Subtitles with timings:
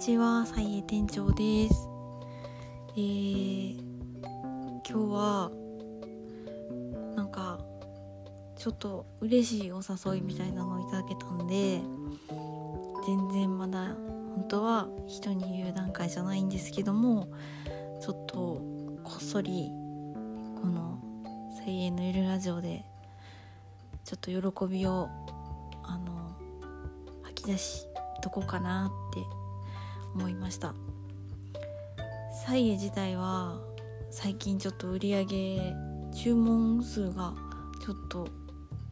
[0.00, 1.86] ちは、さいえ店長です。
[2.96, 3.78] えー、
[4.82, 5.50] 今日は
[7.14, 7.58] なんか
[8.56, 11.82] ちょっと嬉しいお誘いみたいなのをいただけたんで、
[13.06, 13.94] 全然まだ
[14.36, 17.28] 本当は人に言う段階じゃないんですけども、
[18.00, 18.62] ちょっと
[19.04, 19.70] こっそり
[20.62, 20.98] この
[21.62, 22.86] 「声援のいるラジオ」で
[24.06, 25.10] ちょっと喜びを
[25.82, 26.34] あの
[27.24, 27.84] 吐き出し
[28.22, 29.39] とこうかなって
[30.14, 30.74] 思いました。
[32.46, 33.60] サイエ自体は
[34.10, 35.74] 最近ちょっと売り上げ
[36.14, 37.34] 注文数が
[37.84, 38.28] ちょっと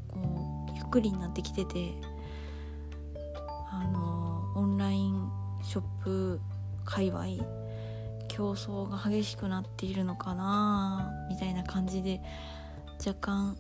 [0.09, 1.93] こうゆっくりになってきてて
[3.71, 5.31] あのオンライン
[5.63, 6.41] ショップ
[6.85, 7.27] 界隈
[8.29, 12.21] 競争が激しくなっているのかなみたいな感じで
[13.05, 13.57] 若干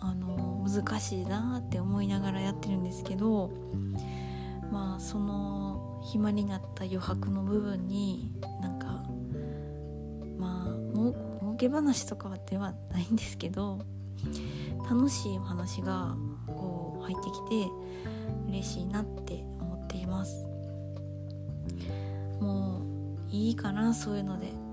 [0.00, 3.50] あの難しいなって思いながらやってるんですけど
[4.70, 9.04] まあその暇になった余白の部分になんか
[10.38, 13.80] まあも儲け話とかではないんですけど
[14.88, 16.16] 楽しいお話が
[16.46, 17.70] こう入ってきて
[18.48, 20.46] 嬉しいなって思っています。
[22.40, 22.82] も
[23.28, 24.68] ういいかなそういうので。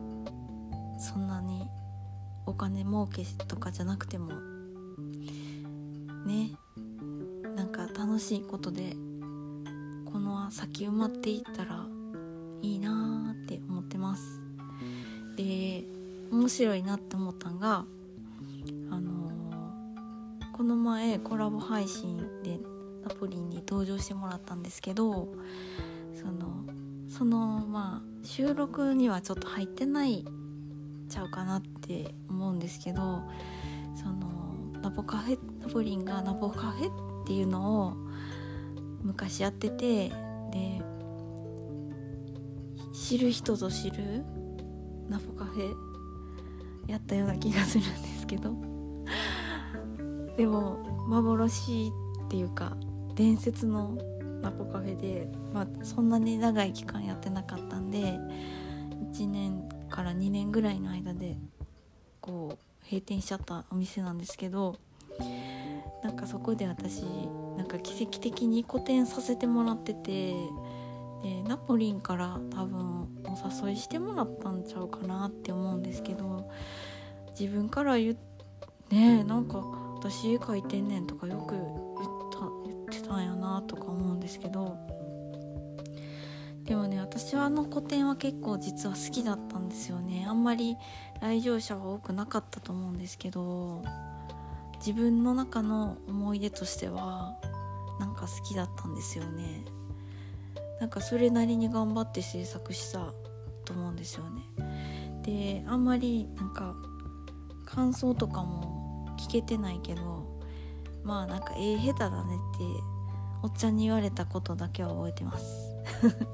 [0.97, 1.69] そんなに
[2.45, 4.31] お金儲けとかじゃなくても。
[6.25, 6.51] ね。
[7.55, 8.95] なんか楽しいことで
[10.51, 11.85] 先埋まっていったら
[12.61, 14.41] いいなって思ってます。
[15.35, 15.83] で
[16.31, 17.85] 面白いなって思ったんが
[18.89, 19.25] あのー
[20.55, 22.57] この前コラボ配信で
[23.03, 25.27] ナポリンに登場してもらったんですけど
[26.13, 26.63] その
[27.09, 30.23] そのまあ収録にはちょっと入ってない
[31.09, 33.21] ちゃうかなって思うんですけど
[33.95, 37.93] そのナポカフェナポリンがナポカフェっていうのを
[39.03, 40.13] 昔やってて
[42.95, 44.23] 知る人ぞ知る
[45.09, 45.73] ナポカフェ
[46.87, 48.55] やったような気がするんですけど。
[50.37, 51.91] でも幻
[52.25, 52.75] っていうか
[53.15, 53.97] 伝説の
[54.41, 58.19] ナポカフェで、まあ、そんなに長い期間やってなかったんで
[59.13, 61.37] 1年から2年ぐらいの間で
[62.19, 64.75] こう閉店しちゃったお店なんですけど
[66.03, 67.03] なんかそこで私
[67.57, 70.35] なんか奇跡的に個展させてもらってて
[71.23, 76.49] でナポリンから多分お誘いしてもらったんちゃうかなって思うんですけど
[77.37, 78.25] 自分から言って
[78.91, 79.63] ねなんか
[79.97, 81.65] 私絵描いてんねんとかよく言っ
[82.31, 84.77] た言ってたんやなとか思うんですけど
[86.65, 90.25] でもね私はあの個展は結構実は好きだったんですよね。
[90.27, 90.77] あんまり
[91.21, 93.83] 来場者は多くなかったと思うんですけど
[94.79, 97.35] 自分の中の思い出としては
[97.99, 99.63] なんか好きだったんですよね。
[100.85, 103.11] なんかそれなりに頑張って制作した
[103.65, 104.43] と思うんですよね。
[105.23, 106.75] であんまりなんか
[107.65, 110.39] 感想とかも聞けてないけど
[111.03, 112.63] まあなんか絵下手だねって
[113.41, 115.75] おっちゃんに言われたことだけは覚えてます。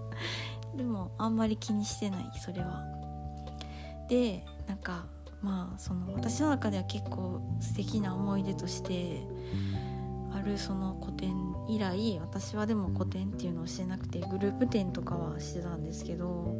[0.75, 2.83] でもあんまり気にしてないそれは。
[4.09, 5.05] でなんか
[5.41, 9.25] まあその私の中では結構素敵な思い出として
[10.33, 11.33] あるその個展
[11.67, 16.55] 以来私はでも個展っていうのをしてなくてグループ展とかはしてたんですけど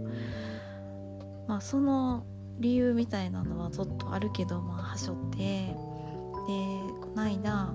[1.48, 2.26] まあその
[2.60, 5.74] 理由みたいなのはちょっとあるけどまあはしょってで
[7.02, 7.74] この間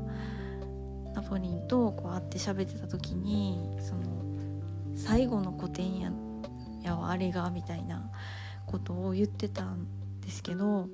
[1.14, 4.02] ナポリンとこう会って喋ってた時にその
[4.94, 6.12] 最後の個展や
[6.82, 8.10] やわあれがみたいな
[8.66, 9.86] ことを言ってたん
[10.20, 10.88] ですけど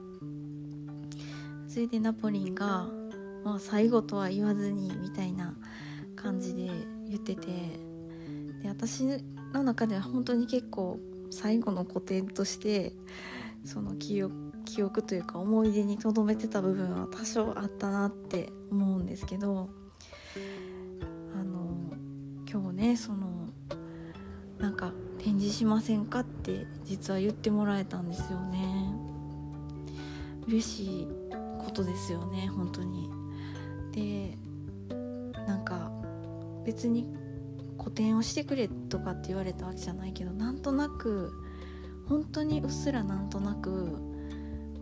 [1.69, 2.87] それでナポリンが、
[3.45, 5.55] まあ、最後とは言わずにみたいな
[6.17, 6.71] 感じで
[7.09, 7.93] 言ってて。
[8.63, 9.05] で私
[9.53, 10.99] の中では本当に結構
[11.31, 12.93] 最後の個展として
[13.65, 19.69] その記憶記憶というか思い出にとどめてた部分は多少あったなって思うんですけど。
[21.35, 21.73] あの
[22.51, 23.49] 今日ねその
[24.59, 28.95] なんか展示しませんかって実は言ってもらえたんですよね。
[30.47, 31.09] 嬉しい
[31.65, 33.22] ことですよね本当に。
[33.93, 34.37] で
[35.47, 35.91] なんか
[36.65, 37.07] 別に
[37.77, 41.33] 個展をしてくれとかって言われたわけじゃないけどなんとなく
[42.09, 43.97] 本当にうっすらなんとなく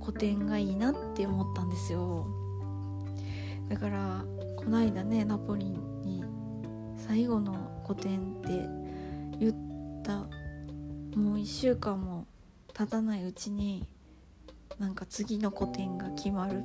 [0.01, 2.27] 個展がいいなって思ったんですよ。
[3.69, 4.25] だから
[4.57, 6.25] この間ねナポリに
[6.97, 8.49] 最後の個展って
[9.39, 10.19] 言った
[11.17, 12.27] もう1週間も
[12.73, 13.87] 経たないうちに
[14.79, 16.63] なんか次の個展が決まる、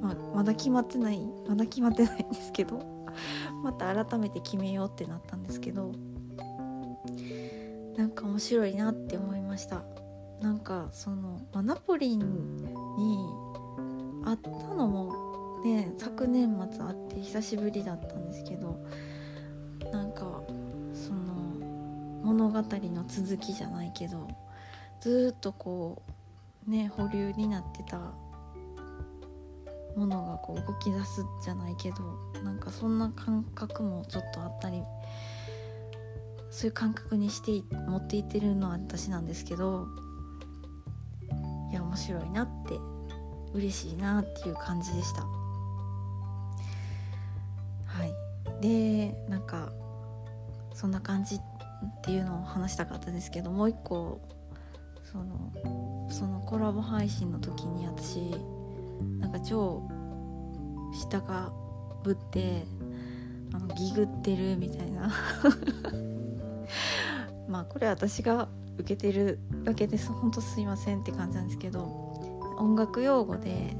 [0.00, 2.80] ま、まだ決まってないまだ決まってないんですけど
[3.62, 5.92] また改めて決めようってなったんですけど
[7.96, 9.82] なんか面白いなって思いました。
[10.40, 13.28] なんかその、ま、ナポリンに
[14.24, 18.84] 会ったのもね昨年末会って久しぶりだったんですけど
[19.92, 20.42] なんか
[20.92, 21.22] その
[22.24, 24.28] 物語の続きじゃないけど
[25.00, 26.02] ずっとこ
[26.66, 27.98] うね保留になってた
[29.96, 31.96] ものがこう動き出すじゃないけど
[32.42, 34.82] なんかそんな感覚もちょっとあったり
[36.50, 39.86] そういう感覚にして持っていってるのは私なんですけど
[41.70, 42.74] いや面白いなって
[43.54, 45.22] 嬉しいなっていう感じでした。
[45.22, 45.28] は
[48.04, 48.12] い。
[48.60, 49.72] でなんか
[50.74, 51.40] そんな感じっ
[52.02, 54.20] ていうのを話したかったですけどもう一個
[55.04, 55.52] その
[56.10, 58.34] そのコラボ配信の時に私
[59.02, 59.82] なんか超
[60.92, 61.52] 下が
[62.02, 62.64] ぶって
[63.52, 65.10] あのギグってるみたいな。
[67.48, 70.10] まあこれ私が受けてるだけです。
[70.10, 71.84] ほんとすいませんって感じなんですけど
[72.58, 73.76] 音楽用語で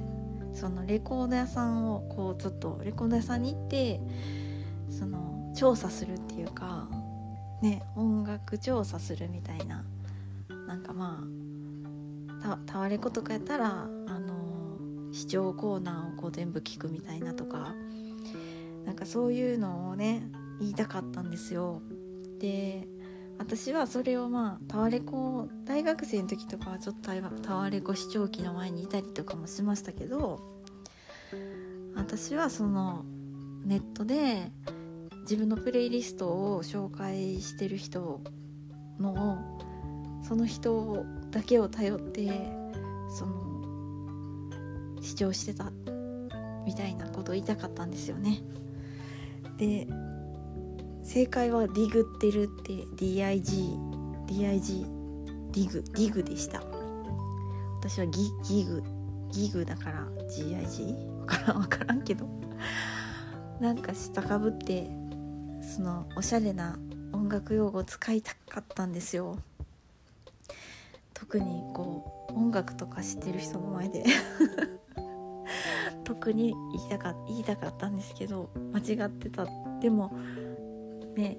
[0.55, 4.01] そのレコード屋さんをこうちょっとレコード屋さんに行って
[4.91, 6.89] その調査するっていうか
[7.63, 9.85] ね音楽調査するみたいな。
[10.67, 11.23] なんかま
[12.45, 14.32] あタワレコとかやったらあの
[15.13, 17.75] 視聴コーナーをこう全部聞くみたいなとか
[18.85, 20.23] なんかそういうのをね
[20.61, 21.83] 言いたかったんですよ。
[22.39, 22.89] で
[23.39, 27.11] 私はそれをまあタワレコ大学生の時とかはちょっと
[27.43, 30.41] タワレコ視聴器の前にいたりとかもしましたけど
[31.95, 33.05] 私はその
[33.65, 34.51] ネットで
[35.23, 38.21] 自分のプレイリストを紹介してる人
[39.01, 39.39] の
[40.23, 42.29] その人だけを頼って
[43.11, 43.52] その
[45.03, 45.71] 視聴してた
[46.65, 48.41] みたいなことを言いたかったんですよね。
[49.59, 49.87] で
[51.05, 53.77] 正解はディグってるって DIG
[54.27, 54.87] DIG
[55.51, 56.63] ディグディグでした
[57.81, 58.83] 私はギギグ
[59.31, 60.95] ギグだから GIG?
[61.21, 62.27] 分からん分からんけど
[63.61, 64.89] なんか下かぶって
[65.63, 66.79] そのおしゃれな
[67.13, 69.39] 音楽用語を使いたかったんですよ
[71.15, 71.45] 特に
[71.75, 74.05] こう音楽とか知ってる人の前で
[76.05, 79.47] 特に言いたか言いたかったんですけど間違ってた。
[79.81, 80.13] でも
[81.17, 81.39] ね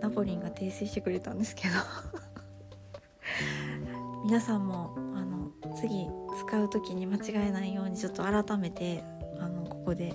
[0.00, 1.74] ナポリンが訂正してくれたんですけど。
[4.24, 6.08] 皆さんもあの次
[6.38, 9.04] 使う時に間違えないようにちょっと改めて
[9.38, 10.14] あのここで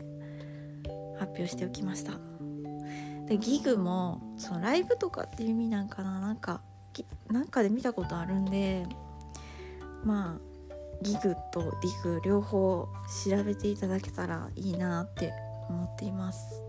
[1.20, 2.14] 発表しておきました。
[3.28, 6.20] でギグもそのライブとかっていう意味なんかな？
[6.20, 6.62] なんか
[7.30, 8.88] なんかで見たことあるんで
[10.04, 10.49] まあ
[11.02, 12.88] ギグとディグ両方
[13.26, 15.34] 調べていただけたらいいなって
[15.70, 16.62] 思っています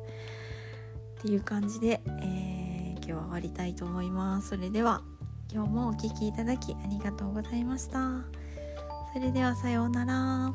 [1.18, 4.50] っていう感じで、えー、今日は終わりたいと思います。
[4.50, 5.02] それでは
[5.52, 8.24] 今日もお聴きいただきありがとうございました。
[9.12, 10.52] それではさようなら。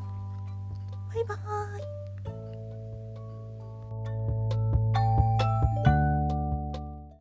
[1.14, 1.95] バイバーイ。